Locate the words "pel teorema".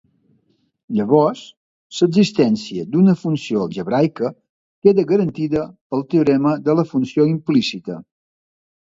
5.93-6.55